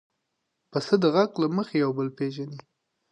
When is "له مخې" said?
1.41-1.75